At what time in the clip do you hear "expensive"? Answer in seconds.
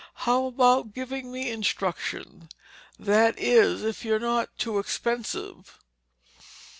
4.79-5.77